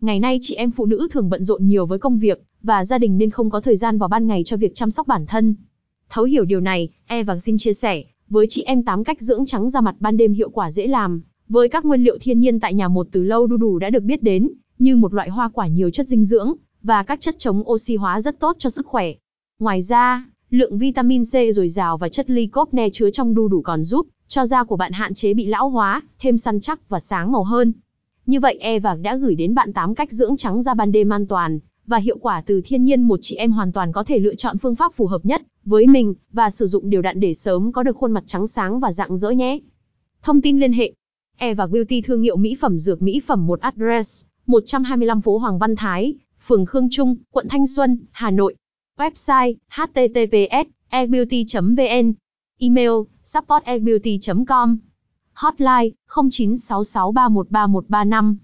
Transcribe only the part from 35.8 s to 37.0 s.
mình và sử dụng